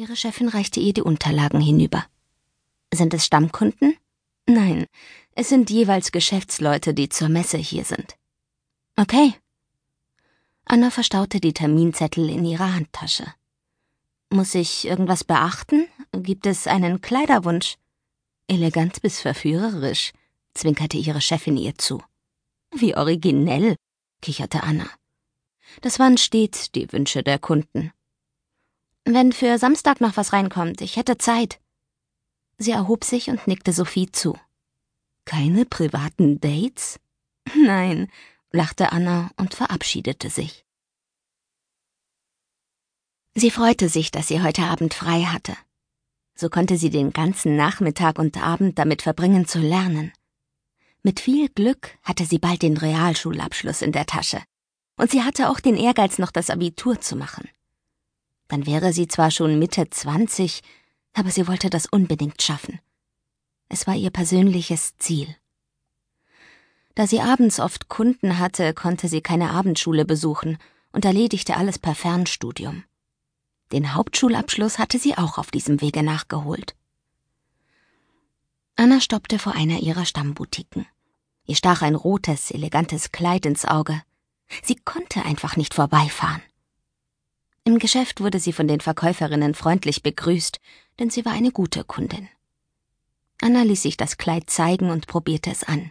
Ihre 0.00 0.16
Chefin 0.16 0.48
reichte 0.48 0.80
ihr 0.80 0.94
die 0.94 1.02
Unterlagen 1.02 1.60
hinüber. 1.60 2.06
Sind 2.90 3.12
es 3.12 3.26
Stammkunden? 3.26 3.98
Nein, 4.46 4.86
es 5.34 5.50
sind 5.50 5.68
jeweils 5.68 6.10
Geschäftsleute, 6.10 6.94
die 6.94 7.10
zur 7.10 7.28
Messe 7.28 7.58
hier 7.58 7.84
sind. 7.84 8.16
Okay. 8.96 9.34
Anna 10.64 10.90
verstaute 10.90 11.38
die 11.38 11.52
Terminzettel 11.52 12.30
in 12.30 12.46
ihrer 12.46 12.74
Handtasche. 12.74 13.26
Muss 14.30 14.54
ich 14.54 14.86
irgendwas 14.86 15.22
beachten? 15.22 15.86
Gibt 16.12 16.46
es 16.46 16.66
einen 16.66 17.02
Kleiderwunsch? 17.02 17.76
Elegant 18.48 19.02
bis 19.02 19.20
verführerisch, 19.20 20.12
zwinkerte 20.54 20.96
ihre 20.96 21.20
Chefin 21.20 21.58
ihr 21.58 21.76
zu. 21.76 22.02
Wie 22.74 22.96
originell, 22.96 23.76
kicherte 24.22 24.62
Anna. 24.62 24.88
Das 25.82 25.98
waren 25.98 26.16
stets 26.16 26.72
die 26.72 26.90
Wünsche 26.90 27.22
der 27.22 27.38
Kunden. 27.38 27.92
Wenn 29.04 29.32
für 29.32 29.58
Samstag 29.58 30.00
noch 30.00 30.16
was 30.16 30.32
reinkommt, 30.32 30.80
ich 30.80 30.96
hätte 30.96 31.18
Zeit. 31.18 31.60
Sie 32.58 32.72
erhob 32.72 33.04
sich 33.04 33.30
und 33.30 33.46
nickte 33.46 33.72
Sophie 33.72 34.10
zu. 34.10 34.38
Keine 35.24 35.64
privaten 35.64 36.40
Dates? 36.40 37.00
Nein, 37.56 38.10
lachte 38.52 38.92
Anna 38.92 39.30
und 39.36 39.54
verabschiedete 39.54 40.28
sich. 40.28 40.64
Sie 43.34 43.50
freute 43.50 43.88
sich, 43.88 44.10
dass 44.10 44.28
sie 44.28 44.42
heute 44.42 44.62
Abend 44.62 44.92
frei 44.92 45.22
hatte. 45.22 45.56
So 46.34 46.48
konnte 46.48 46.76
sie 46.76 46.90
den 46.90 47.12
ganzen 47.12 47.56
Nachmittag 47.56 48.18
und 48.18 48.36
Abend 48.42 48.78
damit 48.78 49.02
verbringen 49.02 49.46
zu 49.46 49.60
lernen. 49.60 50.12
Mit 51.02 51.20
viel 51.20 51.48
Glück 51.48 51.96
hatte 52.02 52.24
sie 52.24 52.38
bald 52.38 52.62
den 52.62 52.76
Realschulabschluss 52.76 53.82
in 53.82 53.92
der 53.92 54.06
Tasche. 54.06 54.42
Und 54.96 55.10
sie 55.10 55.22
hatte 55.22 55.48
auch 55.48 55.60
den 55.60 55.76
Ehrgeiz, 55.76 56.18
noch 56.18 56.30
das 56.30 56.50
Abitur 56.50 57.00
zu 57.00 57.16
machen. 57.16 57.48
Dann 58.50 58.66
wäre 58.66 58.92
sie 58.92 59.06
zwar 59.06 59.30
schon 59.30 59.60
Mitte 59.60 59.90
zwanzig, 59.90 60.62
aber 61.12 61.30
sie 61.30 61.46
wollte 61.46 61.70
das 61.70 61.86
unbedingt 61.86 62.42
schaffen. 62.42 62.80
Es 63.68 63.86
war 63.86 63.94
ihr 63.94 64.10
persönliches 64.10 64.96
Ziel. 64.98 65.36
Da 66.96 67.06
sie 67.06 67.20
abends 67.20 67.60
oft 67.60 67.88
Kunden 67.88 68.40
hatte, 68.40 68.74
konnte 68.74 69.06
sie 69.06 69.20
keine 69.20 69.50
Abendschule 69.50 70.04
besuchen 70.04 70.58
und 70.90 71.04
erledigte 71.04 71.56
alles 71.56 71.78
per 71.78 71.94
Fernstudium. 71.94 72.82
Den 73.70 73.94
Hauptschulabschluss 73.94 74.80
hatte 74.80 74.98
sie 74.98 75.16
auch 75.16 75.38
auf 75.38 75.52
diesem 75.52 75.80
Wege 75.80 76.02
nachgeholt. 76.02 76.74
Anna 78.74 79.00
stoppte 79.00 79.38
vor 79.38 79.54
einer 79.54 79.78
ihrer 79.78 80.06
Stammboutiquen. 80.06 80.86
Ihr 81.46 81.54
stach 81.54 81.82
ein 81.82 81.94
rotes, 81.94 82.50
elegantes 82.50 83.12
Kleid 83.12 83.46
ins 83.46 83.64
Auge. 83.64 84.02
Sie 84.64 84.74
konnte 84.74 85.24
einfach 85.24 85.56
nicht 85.56 85.74
vorbeifahren. 85.74 86.42
Im 87.64 87.78
Geschäft 87.78 88.20
wurde 88.20 88.40
sie 88.40 88.52
von 88.52 88.68
den 88.68 88.80
Verkäuferinnen 88.80 89.54
freundlich 89.54 90.02
begrüßt, 90.02 90.60
denn 90.98 91.10
sie 91.10 91.24
war 91.24 91.32
eine 91.32 91.52
gute 91.52 91.84
Kundin. 91.84 92.28
Anna 93.42 93.62
ließ 93.62 93.82
sich 93.82 93.96
das 93.96 94.16
Kleid 94.16 94.50
zeigen 94.50 94.90
und 94.90 95.06
probierte 95.06 95.50
es 95.50 95.64
an. 95.64 95.90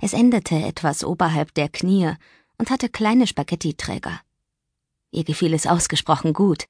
Es 0.00 0.12
endete 0.12 0.54
etwas 0.54 1.04
oberhalb 1.04 1.52
der 1.54 1.68
Knie 1.68 2.12
und 2.56 2.70
hatte 2.70 2.88
kleine 2.88 3.26
Spaghettiträger. 3.26 4.20
Ihr 5.10 5.24
gefiel 5.24 5.54
es 5.54 5.66
ausgesprochen 5.66 6.32
gut, 6.32 6.66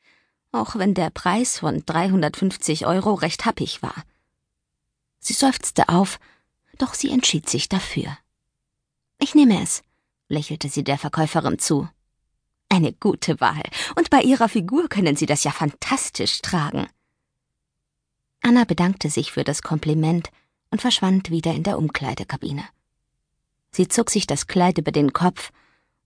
auch 0.52 0.76
wenn 0.76 0.94
der 0.94 1.10
Preis 1.10 1.58
von 1.58 1.84
350 1.84 2.86
Euro 2.86 3.14
recht 3.14 3.44
happig 3.44 3.82
war. 3.82 4.04
Sie 5.18 5.34
seufzte 5.34 5.88
auf, 5.88 6.18
doch 6.78 6.94
sie 6.94 7.10
entschied 7.10 7.48
sich 7.48 7.68
dafür. 7.68 8.16
Ich 9.18 9.34
nehme 9.34 9.62
es, 9.62 9.82
lächelte 10.28 10.68
sie 10.68 10.84
der 10.84 10.98
Verkäuferin 10.98 11.58
zu. 11.58 11.88
Eine 12.68 12.92
gute 12.92 13.40
Wahl, 13.40 13.62
und 13.96 14.10
bei 14.10 14.22
Ihrer 14.22 14.48
Figur 14.48 14.88
können 14.88 15.16
Sie 15.16 15.26
das 15.26 15.44
ja 15.44 15.50
fantastisch 15.50 16.42
tragen. 16.42 16.86
Anna 18.42 18.64
bedankte 18.64 19.10
sich 19.10 19.32
für 19.32 19.44
das 19.44 19.62
Kompliment 19.62 20.30
und 20.70 20.80
verschwand 20.80 21.30
wieder 21.30 21.54
in 21.54 21.62
der 21.62 21.78
Umkleidekabine. 21.78 22.64
Sie 23.70 23.88
zog 23.88 24.10
sich 24.10 24.26
das 24.26 24.46
Kleid 24.46 24.78
über 24.78 24.92
den 24.92 25.12
Kopf 25.12 25.50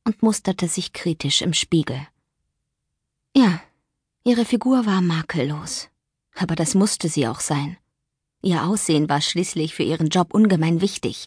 und 0.05 0.23
musterte 0.23 0.69
sich 0.69 0.93
kritisch 0.93 1.43
im 1.43 1.53
Spiegel. 1.53 2.07
Ja, 3.37 3.61
ihre 4.25 4.45
Figur 4.45 4.87
war 4.87 5.01
makellos. 5.01 5.89
Aber 6.35 6.55
das 6.55 6.75
musste 6.75 7.09
sie 7.09 7.29
auch 7.29 7.41
sein. 7.41 7.77
Ihr 8.43 8.65
Aussehen 8.65 9.09
war 9.09 9.21
schließlich 9.21 9.75
für 9.75 9.83
ihren 9.83 10.09
Job 10.09 10.35
ungemein 10.35 10.81
wichtig, 10.81 11.27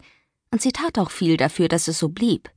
und 0.52 0.62
sie 0.62 0.72
tat 0.72 0.98
auch 0.98 1.12
viel 1.12 1.38
dafür, 1.38 1.68
dass 1.68 1.88
es 1.88 2.00
so 2.00 2.10
blieb. 2.10 2.50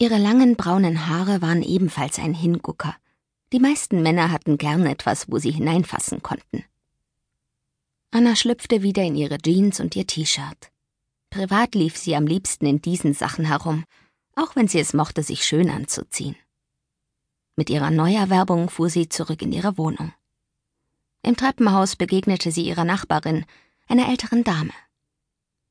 Ihre 0.00 0.18
langen 0.18 0.54
braunen 0.54 1.08
Haare 1.08 1.42
waren 1.42 1.62
ebenfalls 1.62 2.20
ein 2.20 2.32
Hingucker. 2.32 2.96
Die 3.52 3.58
meisten 3.58 4.00
Männer 4.02 4.30
hatten 4.30 4.56
gern 4.56 4.86
etwas, 4.86 5.28
wo 5.28 5.38
sie 5.38 5.50
hineinfassen 5.50 6.22
konnten. 6.22 6.64
Anna 8.12 8.36
schlüpfte 8.36 8.82
wieder 8.82 9.02
in 9.02 9.16
ihre 9.16 9.38
Jeans 9.38 9.80
und 9.80 9.96
ihr 9.96 10.06
T-Shirt. 10.06 10.70
Privat 11.30 11.74
lief 11.74 11.96
sie 11.96 12.14
am 12.14 12.26
liebsten 12.26 12.66
in 12.66 12.80
diesen 12.80 13.12
Sachen 13.12 13.44
herum, 13.44 13.84
auch 14.36 14.54
wenn 14.54 14.68
sie 14.68 14.78
es 14.78 14.94
mochte, 14.94 15.24
sich 15.24 15.44
schön 15.44 15.68
anzuziehen. 15.68 16.36
Mit 17.56 17.68
ihrer 17.68 17.90
Neuerwerbung 17.90 18.70
fuhr 18.70 18.88
sie 18.88 19.08
zurück 19.08 19.42
in 19.42 19.52
ihre 19.52 19.76
Wohnung. 19.76 20.12
Im 21.24 21.36
Treppenhaus 21.36 21.96
begegnete 21.96 22.52
sie 22.52 22.62
ihrer 22.62 22.84
Nachbarin, 22.84 23.44
einer 23.88 24.08
älteren 24.08 24.44
Dame. 24.44 24.72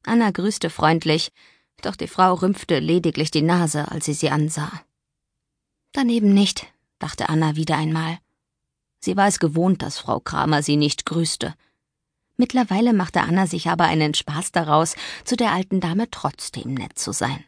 Anna 0.03 0.31
grüßte 0.31 0.69
freundlich, 0.69 1.31
doch 1.81 1.95
die 1.95 2.07
Frau 2.07 2.33
rümpfte 2.33 2.79
lediglich 2.79 3.31
die 3.31 3.41
Nase, 3.41 3.91
als 3.91 4.05
sie 4.05 4.13
sie 4.13 4.29
ansah. 4.29 4.71
Daneben 5.91 6.33
nicht, 6.33 6.67
dachte 6.99 7.29
Anna 7.29 7.55
wieder 7.55 7.77
einmal. 7.77 8.19
Sie 8.99 9.15
war 9.15 9.27
es 9.27 9.39
gewohnt, 9.39 9.81
dass 9.81 9.99
Frau 9.99 10.19
Kramer 10.19 10.63
sie 10.63 10.75
nicht 10.75 11.05
grüßte. 11.05 11.53
Mittlerweile 12.35 12.93
machte 12.93 13.21
Anna 13.21 13.47
sich 13.47 13.69
aber 13.69 13.85
einen 13.85 14.13
Spaß 14.13 14.51
daraus, 14.51 14.95
zu 15.23 15.35
der 15.35 15.51
alten 15.51 15.79
Dame 15.79 16.09
trotzdem 16.09 16.73
nett 16.73 16.97
zu 16.97 17.11
sein. 17.11 17.43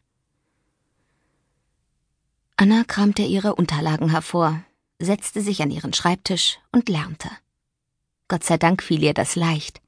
Anna 2.55 2.83
kramte 2.83 3.21
ihre 3.21 3.55
Unterlagen 3.55 4.09
hervor, 4.09 4.63
setzte 4.99 5.41
sich 5.41 5.61
an 5.61 5.71
ihren 5.71 5.93
Schreibtisch 5.93 6.59
und 6.71 6.89
lernte. 6.89 7.29
Gott 8.27 8.43
sei 8.43 8.57
Dank 8.57 8.83
fiel 8.83 9.01
ihr 9.03 9.13
das 9.13 9.35
leicht. 9.35 9.81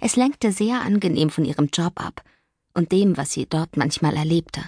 Es 0.00 0.14
lenkte 0.16 0.52
sehr 0.52 0.82
angenehm 0.82 1.30
von 1.30 1.44
ihrem 1.44 1.68
Job 1.72 2.00
ab 2.00 2.22
und 2.74 2.92
dem, 2.92 3.16
was 3.16 3.32
sie 3.32 3.46
dort 3.46 3.76
manchmal 3.76 4.16
erlebte. 4.16 4.62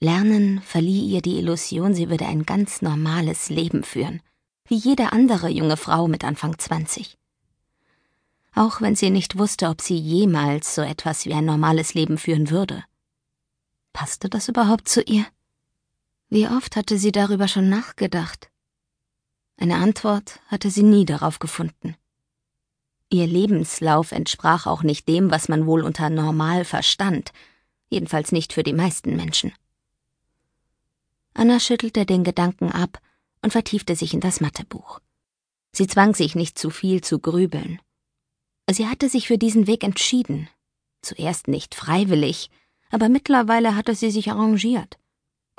Lernen 0.00 0.60
verlieh 0.60 1.06
ihr 1.06 1.22
die 1.22 1.38
Illusion, 1.38 1.94
sie 1.94 2.10
würde 2.10 2.26
ein 2.26 2.44
ganz 2.44 2.82
normales 2.82 3.48
Leben 3.48 3.84
führen, 3.84 4.20
wie 4.66 4.76
jede 4.76 5.12
andere 5.12 5.48
junge 5.48 5.76
Frau 5.76 6.08
mit 6.08 6.24
Anfang 6.24 6.58
zwanzig. 6.58 7.16
Auch 8.54 8.80
wenn 8.80 8.96
sie 8.96 9.10
nicht 9.10 9.38
wusste, 9.38 9.68
ob 9.68 9.80
sie 9.80 9.96
jemals 9.96 10.74
so 10.74 10.82
etwas 10.82 11.24
wie 11.26 11.34
ein 11.34 11.44
normales 11.44 11.94
Leben 11.94 12.18
führen 12.18 12.50
würde. 12.50 12.84
Passte 13.92 14.28
das 14.28 14.48
überhaupt 14.48 14.88
zu 14.88 15.02
ihr? 15.02 15.26
Wie 16.28 16.48
oft 16.48 16.76
hatte 16.76 16.98
sie 16.98 17.12
darüber 17.12 17.48
schon 17.48 17.68
nachgedacht? 17.68 18.50
Eine 19.56 19.76
Antwort 19.76 20.40
hatte 20.48 20.70
sie 20.70 20.82
nie 20.82 21.04
darauf 21.04 21.38
gefunden. 21.38 21.96
Ihr 23.14 23.28
Lebenslauf 23.28 24.10
entsprach 24.10 24.66
auch 24.66 24.82
nicht 24.82 25.06
dem, 25.06 25.30
was 25.30 25.48
man 25.48 25.66
wohl 25.66 25.82
unter 25.84 26.10
normal 26.10 26.64
verstand, 26.64 27.30
jedenfalls 27.88 28.32
nicht 28.32 28.52
für 28.52 28.64
die 28.64 28.72
meisten 28.72 29.14
Menschen. 29.14 29.52
Anna 31.32 31.60
schüttelte 31.60 32.06
den 32.06 32.24
Gedanken 32.24 32.72
ab 32.72 32.98
und 33.40 33.52
vertiefte 33.52 33.94
sich 33.94 34.14
in 34.14 34.20
das 34.20 34.40
Mathebuch. 34.40 34.98
Sie 35.70 35.86
zwang 35.86 36.16
sich 36.16 36.34
nicht 36.34 36.58
zu 36.58 36.70
viel 36.70 37.02
zu 37.02 37.20
grübeln. 37.20 37.78
Sie 38.68 38.88
hatte 38.88 39.08
sich 39.08 39.28
für 39.28 39.38
diesen 39.38 39.68
Weg 39.68 39.84
entschieden. 39.84 40.48
Zuerst 41.00 41.46
nicht 41.46 41.76
freiwillig, 41.76 42.50
aber 42.90 43.08
mittlerweile 43.08 43.76
hatte 43.76 43.94
sie 43.94 44.10
sich 44.10 44.32
arrangiert 44.32 44.98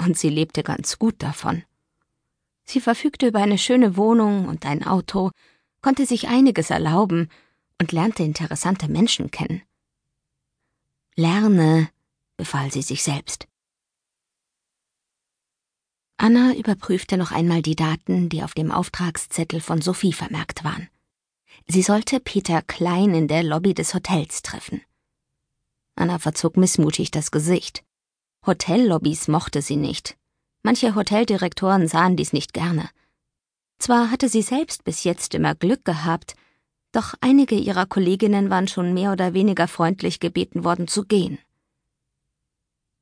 und 0.05 0.17
sie 0.17 0.29
lebte 0.29 0.61
ganz 0.61 0.99
gut 0.99 1.23
davon. 1.23 1.63
Sie 2.65 2.81
verfügte 2.81 3.27
über 3.27 3.39
eine 3.39 3.57
schöne 3.57 3.95
Wohnung 3.95 4.45
und 4.49 4.65
ein 4.65 4.85
Auto, 4.85 5.31
konnte 5.81 6.05
sich 6.05 6.27
einiges 6.27 6.69
erlauben 6.69 7.29
und 7.79 7.91
lernte 7.91 8.23
interessante 8.23 8.87
Menschen 8.87 9.31
kennen. 9.31 9.61
Lerne, 11.15 11.89
befahl 12.37 12.71
sie 12.71 12.81
sich 12.81 13.03
selbst. 13.03 13.47
Anna 16.17 16.53
überprüfte 16.53 17.17
noch 17.17 17.31
einmal 17.31 17.61
die 17.61 17.75
Daten, 17.75 18.29
die 18.29 18.43
auf 18.43 18.53
dem 18.53 18.71
Auftragszettel 18.71 19.59
von 19.59 19.81
Sophie 19.81 20.13
vermerkt 20.13 20.63
waren. 20.63 20.89
Sie 21.67 21.81
sollte 21.81 22.19
Peter 22.19 22.61
Klein 22.61 23.13
in 23.13 23.27
der 23.27 23.43
Lobby 23.43 23.73
des 23.73 23.93
Hotels 23.93 24.41
treffen. 24.41 24.81
Anna 25.95 26.19
verzog 26.19 26.57
missmutig 26.57 27.11
das 27.11 27.31
Gesicht. 27.31 27.83
Hotellobbys 28.45 29.27
mochte 29.27 29.61
sie 29.61 29.75
nicht. 29.75 30.17
Manche 30.63 30.95
Hoteldirektoren 30.95 31.87
sahen 31.87 32.15
dies 32.15 32.33
nicht 32.33 32.53
gerne. 32.53 32.89
Zwar 33.79 34.11
hatte 34.11 34.29
sie 34.29 34.41
selbst 34.41 34.83
bis 34.83 35.03
jetzt 35.03 35.33
immer 35.33 35.55
Glück 35.55 35.83
gehabt, 35.85 36.35
doch 36.95 37.13
einige 37.21 37.55
ihrer 37.55 37.85
Kolleginnen 37.85 38.49
waren 38.49 38.67
schon 38.67 38.93
mehr 38.93 39.11
oder 39.11 39.33
weniger 39.33 39.67
freundlich 39.67 40.19
gebeten 40.19 40.63
worden 40.63 40.87
zu 40.87 41.03
gehen. 41.03 41.39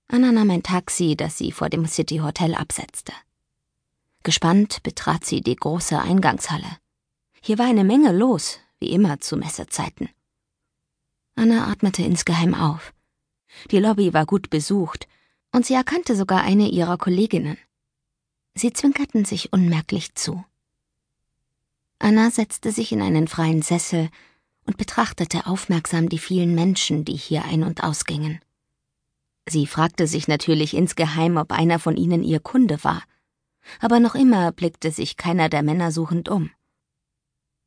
Anna 0.08 0.32
nahm 0.32 0.50
ein 0.50 0.64
Taxi, 0.64 1.16
das 1.16 1.38
sie 1.38 1.52
vor 1.52 1.70
dem 1.70 1.86
City 1.86 2.18
Hotel 2.18 2.56
absetzte. 2.56 3.14
Gespannt 4.24 4.84
betrat 4.84 5.26
sie 5.26 5.42
die 5.42 5.56
große 5.56 6.00
Eingangshalle. 6.00 6.78
Hier 7.42 7.58
war 7.58 7.68
eine 7.68 7.84
Menge 7.84 8.12
los, 8.12 8.60
wie 8.80 8.92
immer 8.92 9.20
zu 9.20 9.38
Messezeiten. 9.38 10.10
Anna 11.36 11.68
atmete 11.68 12.04
insgeheim 12.04 12.54
auf. 12.54 12.94
Die 13.72 13.80
Lobby 13.80 14.14
war 14.14 14.26
gut 14.26 14.50
besucht, 14.50 15.08
und 15.52 15.66
sie 15.66 15.74
erkannte 15.74 16.16
sogar 16.16 16.42
eine 16.42 16.70
ihrer 16.70 16.98
Kolleginnen. 16.98 17.58
Sie 18.56 18.74
zwinkerten 18.74 19.26
sich 19.26 19.54
unmerklich 19.54 20.16
zu. 20.16 20.44
Anna 22.04 22.32
setzte 22.32 22.74
sich 22.74 22.92
in 22.92 23.02
einen 23.02 23.30
freien 23.30 23.62
Sessel 23.62 24.10
und 24.66 24.76
betrachtete 24.76 25.48
aufmerksam 25.48 26.10
die 26.10 26.18
vielen 26.18 26.54
Menschen, 26.54 27.06
die 27.06 27.16
hier 27.16 27.46
ein- 27.46 27.64
und 27.64 27.82
ausgingen. 27.82 28.42
Sie 29.48 29.66
fragte 29.68 30.06
sich 30.06 30.28
natürlich 30.28 30.74
insgeheim, 30.74 31.38
ob 31.38 31.54
einer 31.54 31.80
von 31.80 31.96
ihnen 31.96 32.22
ihr 32.22 32.42
Kunde 32.42 32.84
war, 32.84 33.04
aber 33.80 34.02
noch 34.02 34.16
immer 34.16 34.52
blickte 34.52 34.92
sich 34.92 35.16
keiner 35.16 35.48
der 35.48 35.64
Männer 35.64 35.94
suchend 35.94 36.28
um. 36.28 36.52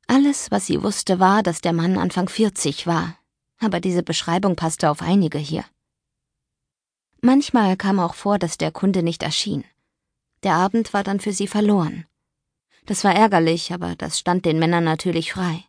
Alles, 0.07 0.51
was 0.51 0.67
sie 0.67 0.83
wusste, 0.83 1.19
war, 1.19 1.43
dass 1.43 1.63
der 1.63 1.73
Mann 1.73 1.97
Anfang 1.97 2.29
40 2.29 2.87
war, 2.87 3.17
aber 3.59 3.81
diese 3.81 4.03
Beschreibung 4.03 4.55
passte 4.55 4.91
auf 4.91 5.01
einige 5.01 5.39
hier. 5.39 5.65
Manchmal 7.23 7.79
kam 7.79 7.99
auch 7.99 8.15
vor, 8.15 8.39
dass 8.39 8.59
der 8.59 8.71
Kunde 8.71 9.03
nicht 9.03 9.23
erschien. 9.23 9.65
Der 10.43 10.53
Abend 10.57 10.93
war 10.93 11.05
dann 11.05 11.21
für 11.21 11.33
sie 11.33 11.47
verloren. 11.47 12.05
Das 12.87 13.05
war 13.05 13.15
ärgerlich, 13.15 13.73
aber 13.73 13.97
das 13.97 14.19
stand 14.19 14.45
den 14.45 14.59
Männern 14.59 14.85
natürlich 14.85 15.33
frei. 15.33 15.65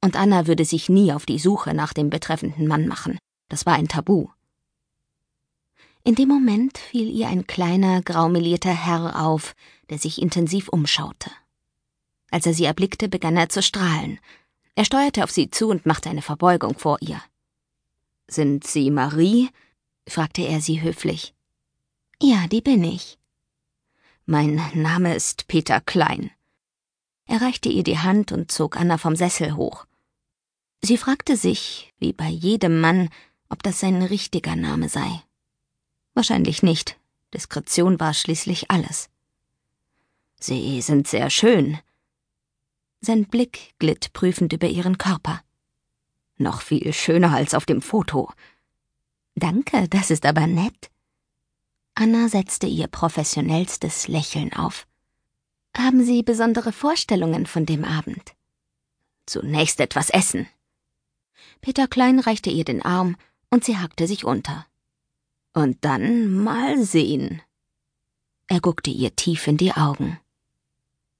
Und 0.00 0.16
Anna 0.16 0.46
würde 0.46 0.64
sich 0.64 0.88
nie 0.88 1.12
auf 1.12 1.24
die 1.24 1.38
Suche 1.38 1.72
nach 1.72 1.92
dem 1.92 2.10
betreffenden 2.10 2.66
Mann 2.66 2.86
machen. 2.86 3.18
Das 3.48 3.64
war 3.64 3.74
ein 3.74 3.88
Tabu. 3.88 4.28
In 6.04 6.14
dem 6.14 6.28
Moment 6.28 6.78
fiel 6.78 7.08
ihr 7.08 7.28
ein 7.28 7.46
kleiner, 7.46 8.02
graumelierter 8.02 8.70
Herr 8.70 9.24
auf, 9.24 9.54
der 9.90 9.98
sich 9.98 10.20
intensiv 10.20 10.68
umschaute. 10.68 11.30
Als 12.30 12.46
er 12.46 12.54
sie 12.54 12.64
erblickte, 12.64 13.08
begann 13.08 13.36
er 13.36 13.48
zu 13.48 13.62
strahlen. 13.62 14.20
Er 14.74 14.84
steuerte 14.84 15.24
auf 15.24 15.30
sie 15.30 15.50
zu 15.50 15.68
und 15.68 15.86
machte 15.86 16.10
eine 16.10 16.22
Verbeugung 16.22 16.78
vor 16.78 16.98
ihr. 17.00 17.20
Sind 18.28 18.66
Sie 18.66 18.90
Marie? 18.90 19.48
fragte 20.08 20.42
er 20.42 20.60
sie 20.60 20.82
höflich. 20.82 21.34
Ja, 22.20 22.46
die 22.46 22.60
bin 22.60 22.84
ich. 22.84 23.18
Mein 24.28 24.60
Name 24.74 25.14
ist 25.14 25.46
Peter 25.46 25.80
Klein. 25.80 26.32
Er 27.26 27.42
reichte 27.42 27.68
ihr 27.68 27.84
die 27.84 28.00
Hand 28.00 28.32
und 28.32 28.50
zog 28.50 28.76
Anna 28.76 28.98
vom 28.98 29.14
Sessel 29.14 29.54
hoch. 29.54 29.86
Sie 30.82 30.96
fragte 30.96 31.36
sich, 31.36 31.94
wie 32.00 32.12
bei 32.12 32.26
jedem 32.26 32.80
Mann, 32.80 33.08
ob 33.48 33.62
das 33.62 33.78
sein 33.78 34.02
richtiger 34.02 34.56
Name 34.56 34.88
sei. 34.88 35.22
Wahrscheinlich 36.14 36.64
nicht. 36.64 36.98
Diskretion 37.34 38.00
war 38.00 38.14
schließlich 38.14 38.68
alles. 38.68 39.10
Sie 40.40 40.80
sind 40.82 41.06
sehr 41.06 41.30
schön. 41.30 41.78
Sein 43.00 43.26
Blick 43.26 43.74
glitt 43.78 44.12
prüfend 44.12 44.52
über 44.52 44.66
ihren 44.66 44.98
Körper. 44.98 45.40
Noch 46.36 46.62
viel 46.62 46.92
schöner 46.92 47.32
als 47.32 47.54
auf 47.54 47.64
dem 47.64 47.80
Foto. 47.80 48.32
Danke, 49.36 49.88
das 49.88 50.10
ist 50.10 50.26
aber 50.26 50.48
nett. 50.48 50.90
Anna 51.98 52.28
setzte 52.28 52.66
ihr 52.66 52.88
professionellstes 52.88 54.06
Lächeln 54.06 54.52
auf. 54.52 54.86
Haben 55.74 56.04
Sie 56.04 56.22
besondere 56.22 56.70
Vorstellungen 56.70 57.46
von 57.46 57.64
dem 57.64 57.84
Abend? 57.84 58.34
Zunächst 59.24 59.80
etwas 59.80 60.10
essen. 60.10 60.46
Peter 61.62 61.88
Klein 61.88 62.20
reichte 62.20 62.50
ihr 62.50 62.64
den 62.64 62.82
Arm 62.82 63.16
und 63.48 63.64
sie 63.64 63.78
hackte 63.78 64.06
sich 64.06 64.26
unter. 64.26 64.66
Und 65.54 65.86
dann 65.86 66.30
mal 66.34 66.82
sehen. 66.84 67.40
Er 68.46 68.60
guckte 68.60 68.90
ihr 68.90 69.16
tief 69.16 69.46
in 69.46 69.56
die 69.56 69.72
Augen. 69.72 70.20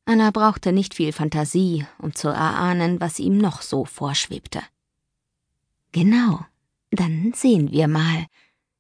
Anna 0.05 0.31
brauchte 0.31 0.72
nicht 0.72 0.93
viel 0.93 1.12
Fantasie, 1.12 1.87
um 1.99 2.14
zu 2.14 2.29
erahnen, 2.29 3.00
was 3.00 3.19
ihm 3.19 3.38
noch 3.38 3.62
so 3.62 3.87
vorschwebte. 3.87 4.62
Genau, 5.93 6.44
dann 6.90 7.32
sehen 7.34 7.72
wir 7.72 7.88
mal, 7.88 8.26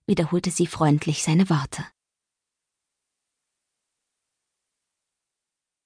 wiederholte 0.06 0.50
sie 0.50 0.66
freundlich 0.66 1.22
seine 1.22 1.50
Worte. 1.50 1.84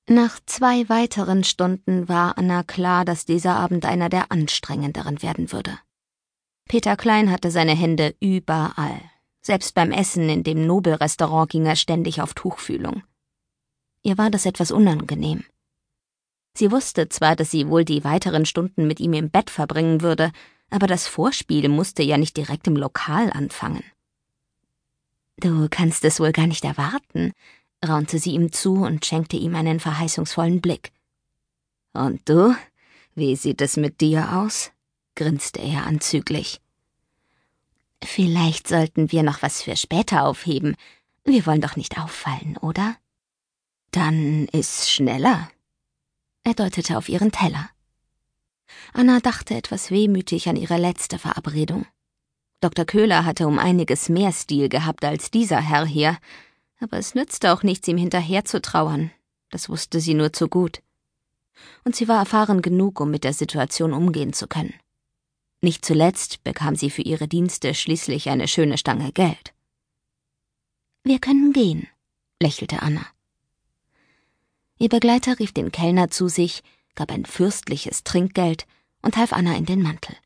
Nach 0.08 0.40
zwei 0.44 0.88
weiteren 0.88 1.44
Stunden 1.44 2.08
war 2.08 2.36
Anna 2.36 2.64
klar, 2.64 3.04
dass 3.04 3.26
dieser 3.26 3.54
Abend 3.54 3.84
einer 3.84 4.08
der 4.08 4.32
anstrengenderen 4.32 5.22
werden 5.22 5.52
würde. 5.52 5.78
Peter 6.68 6.96
Klein 6.96 7.30
hatte 7.30 7.50
seine 7.50 7.76
Hände 7.76 8.16
überall. 8.18 9.00
Selbst 9.40 9.74
beim 9.74 9.92
Essen 9.92 10.28
in 10.28 10.42
dem 10.42 10.66
Nobelrestaurant 10.66 11.50
ging 11.50 11.64
er 11.64 11.76
ständig 11.76 12.20
auf 12.20 12.34
Tuchfühlung. 12.34 13.04
Ihr 14.02 14.18
war 14.18 14.30
das 14.30 14.46
etwas 14.46 14.70
unangenehm. 14.72 15.44
Sie 16.56 16.70
wusste 16.72 17.08
zwar, 17.08 17.36
dass 17.36 17.50
sie 17.50 17.68
wohl 17.68 17.84
die 17.84 18.02
weiteren 18.02 18.44
Stunden 18.46 18.86
mit 18.86 18.98
ihm 18.98 19.12
im 19.12 19.30
Bett 19.30 19.48
verbringen 19.50 20.00
würde, 20.00 20.32
aber 20.70 20.86
das 20.86 21.06
Vorspiel 21.06 21.68
musste 21.68 22.02
ja 22.02 22.18
nicht 22.18 22.36
direkt 22.36 22.66
im 22.66 22.76
Lokal 22.76 23.30
anfangen. 23.30 23.84
Du 25.40 25.68
kannst 25.70 26.04
es 26.04 26.20
wohl 26.20 26.32
gar 26.32 26.46
nicht 26.46 26.66
erwarten, 26.66 27.32
raunte 27.82 28.18
sie 28.18 28.32
ihm 28.32 28.52
zu 28.52 28.74
und 28.74 29.06
schenkte 29.06 29.38
ihm 29.38 29.54
einen 29.54 29.80
verheißungsvollen 29.80 30.60
Blick. 30.60 30.92
Und 31.94 32.28
du? 32.28 32.54
Wie 33.14 33.34
sieht 33.36 33.62
es 33.62 33.78
mit 33.78 34.02
dir 34.02 34.36
aus? 34.36 34.70
grinste 35.14 35.60
er 35.60 35.86
anzüglich. 35.86 36.60
Vielleicht 38.04 38.68
sollten 38.68 39.12
wir 39.12 39.22
noch 39.22 39.40
was 39.40 39.62
für 39.62 39.76
später 39.76 40.24
aufheben. 40.26 40.76
Wir 41.24 41.46
wollen 41.46 41.62
doch 41.62 41.76
nicht 41.76 41.98
auffallen, 41.98 42.58
oder? 42.58 42.96
Dann 43.92 44.46
iss 44.48 44.90
schneller. 44.90 45.50
Er 46.44 46.52
deutete 46.52 46.98
auf 46.98 47.08
ihren 47.08 47.32
Teller. 47.32 47.70
Anna 48.92 49.20
dachte 49.20 49.54
etwas 49.54 49.90
wehmütig 49.90 50.50
an 50.50 50.56
ihre 50.56 50.76
letzte 50.76 51.18
Verabredung. 51.18 51.86
Dr. 52.60 52.84
Köhler 52.84 53.24
hatte 53.24 53.46
um 53.46 53.58
einiges 53.58 54.08
mehr 54.08 54.32
Stil 54.32 54.68
gehabt 54.68 55.04
als 55.04 55.30
dieser 55.30 55.60
Herr 55.60 55.86
hier, 55.86 56.18
aber 56.78 56.98
es 56.98 57.14
nützte 57.14 57.52
auch 57.52 57.62
nichts, 57.62 57.88
ihm 57.88 57.96
hinterher 57.96 58.44
zu 58.44 58.60
trauern. 58.60 59.10
Das 59.50 59.68
wusste 59.68 60.00
sie 60.00 60.14
nur 60.14 60.32
zu 60.32 60.48
gut. 60.48 60.82
Und 61.84 61.96
sie 61.96 62.08
war 62.08 62.18
erfahren 62.18 62.62
genug, 62.62 63.00
um 63.00 63.10
mit 63.10 63.24
der 63.24 63.32
Situation 63.32 63.92
umgehen 63.92 64.32
zu 64.32 64.46
können. 64.46 64.74
Nicht 65.62 65.84
zuletzt 65.84 66.42
bekam 66.44 66.76
sie 66.76 66.90
für 66.90 67.02
ihre 67.02 67.28
Dienste 67.28 67.74
schließlich 67.74 68.30
eine 68.30 68.48
schöne 68.48 68.78
Stange 68.78 69.12
Geld. 69.12 69.52
Wir 71.02 71.18
können 71.18 71.52
gehen, 71.52 71.86
lächelte 72.40 72.82
Anna. 72.82 73.06
Ihr 74.78 74.88
Begleiter 74.88 75.38
rief 75.38 75.52
den 75.52 75.72
Kellner 75.72 76.10
zu 76.10 76.28
sich, 76.28 76.62
gab 76.94 77.10
ein 77.10 77.26
fürstliches 77.26 78.04
Trinkgeld 78.04 78.66
und 79.02 79.16
half 79.16 79.32
Anna 79.32 79.54
in 79.56 79.66
den 79.66 79.82
Mantel. 79.82 80.16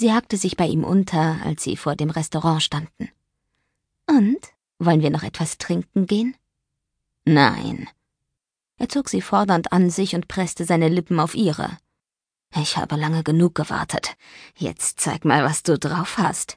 Sie 0.00 0.14
hakte 0.14 0.38
sich 0.38 0.56
bei 0.56 0.66
ihm 0.66 0.82
unter, 0.82 1.42
als 1.44 1.62
sie 1.62 1.76
vor 1.76 1.94
dem 1.94 2.08
Restaurant 2.08 2.62
standen. 2.62 3.10
Und? 4.06 4.38
Wollen 4.78 5.02
wir 5.02 5.10
noch 5.10 5.24
etwas 5.24 5.58
trinken 5.58 6.06
gehen? 6.06 6.34
Nein. 7.26 7.86
Er 8.78 8.88
zog 8.88 9.10
sie 9.10 9.20
fordernd 9.20 9.74
an 9.74 9.90
sich 9.90 10.14
und 10.14 10.26
presste 10.26 10.64
seine 10.64 10.88
Lippen 10.88 11.20
auf 11.20 11.34
ihre. 11.34 11.76
Ich 12.56 12.78
habe 12.78 12.96
lange 12.96 13.22
genug 13.22 13.54
gewartet. 13.54 14.16
Jetzt 14.56 15.00
zeig 15.00 15.26
mal, 15.26 15.44
was 15.44 15.64
du 15.64 15.78
drauf 15.78 16.16
hast. 16.16 16.56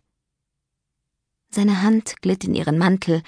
Seine 1.50 1.82
Hand 1.82 2.22
glitt 2.22 2.46
in 2.46 2.56
ihren 2.56 2.78
Mantel 2.78 3.24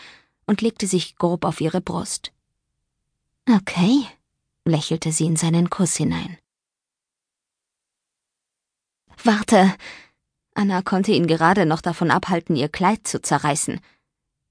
und 0.45 0.61
legte 0.61 0.87
sich 0.87 1.17
grob 1.17 1.43
auf 1.43 1.59
ihre 1.59 1.81
Brust. 1.81 2.31
Okay, 3.53 4.07
lächelte 4.63 5.11
sie 5.11 5.25
in 5.25 5.35
seinen 5.35 5.69
Kuss 5.69 5.97
hinein. 5.97 6.37
Warte! 9.21 9.75
Anna 10.55 10.81
konnte 10.81 11.11
ihn 11.11 11.27
gerade 11.27 11.65
noch 11.65 11.81
davon 11.81 12.09
abhalten, 12.09 12.55
ihr 12.55 12.69
Kleid 12.69 13.07
zu 13.07 13.21
zerreißen. 13.21 13.79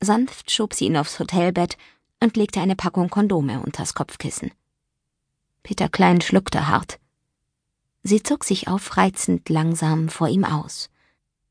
Sanft 0.01 0.51
schob 0.51 0.75
sie 0.75 0.85
ihn 0.85 0.97
aufs 0.99 1.19
Hotelbett 1.19 1.77
und 2.23 2.37
legte 2.37 2.61
eine 2.61 2.77
Packung 2.77 3.09
Kondome 3.09 3.61
unters 3.61 3.95
Kopfkissen. 3.95 4.53
Peter 5.63 5.89
Klein 5.89 6.21
schluckte 6.21 6.69
hart. 6.69 7.01
Sie 8.03 8.23
zog 8.23 8.45
sich 8.45 8.69
aufreizend 8.69 9.49
langsam 9.49 10.11
vor 10.11 10.29
ihm 10.29 10.45
aus. 10.45 10.91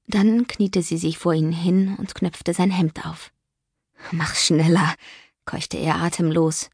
Dann 0.06 0.46
kniete 0.46 0.84
sie 0.84 0.98
sich 0.98 1.18
vor 1.18 1.34
ihn 1.34 1.52
hin 1.52 1.96
und 1.98 2.14
knöpfte 2.14 2.54
sein 2.54 2.70
Hemd 2.70 3.08
auf. 3.08 3.32
Mach 4.12 4.36
schneller, 4.36 4.94
keuchte 5.46 5.78
er 5.78 5.96
atemlos. 5.96 6.70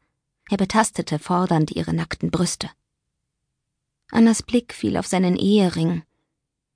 Er 0.50 0.58
betastete 0.58 1.18
fordernd 1.18 1.72
ihre 1.72 1.94
nackten 1.94 2.30
Brüste. 2.30 2.70
Annas 4.12 4.44
Blick 4.44 4.74
fiel 4.74 4.98
auf 4.98 5.08
seinen 5.08 5.38
Ehering. 5.38 6.04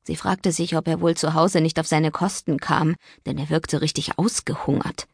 Sie 0.03 0.15
fragte 0.15 0.51
sich, 0.51 0.75
ob 0.75 0.87
er 0.87 1.01
wohl 1.01 1.15
zu 1.15 1.33
Hause 1.33 1.61
nicht 1.61 1.79
auf 1.79 1.87
seine 1.87 2.11
Kosten 2.11 2.59
kam, 2.59 2.95
denn 3.25 3.37
er 3.37 3.49
wirkte 3.49 3.81
richtig 3.81 4.17
ausgehungert. 4.17 5.07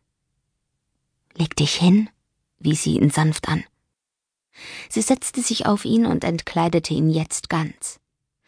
Leg 1.36 1.56
dich 1.56 1.76
hin, 1.76 2.10
wies 2.58 2.84
sie 2.84 2.98
ihn 2.98 3.12
sanft 3.12 3.48
an. 3.48 3.64
Sie 4.90 5.02
setzte 5.02 5.42
sich 5.42 5.68
auf 5.68 5.86
ihn 5.86 6.06
und 6.06 6.24
entkleidete 6.24 6.94
ihn 6.94 7.10
jetzt 7.10 7.50
ganz. 7.50 8.00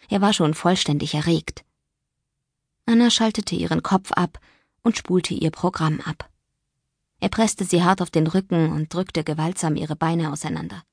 Er 0.10 0.20
war 0.20 0.34
schon 0.34 0.54
vollständig 0.54 1.14
erregt. 1.14 1.64
Anna 2.86 3.10
schaltete 3.10 3.56
ihren 3.56 3.84
Kopf 3.84 4.12
ab 4.12 4.40
und 4.84 4.98
spulte 4.98 5.34
ihr 5.34 5.52
Programm 5.52 6.02
ab. 6.02 6.30
Er 7.20 7.30
presste 7.30 7.66
sie 7.66 7.84
hart 7.84 8.02
auf 8.02 8.10
den 8.10 8.26
Rücken 8.28 8.72
und 8.72 8.94
drückte 8.94 9.24
gewaltsam 9.24 9.76
ihre 9.76 9.96
Beine 9.96 10.32
auseinander. 10.32 10.84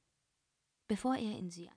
Bevor 0.87 1.17
er 1.17 1.39
in 1.39 1.51
sie 1.51 1.67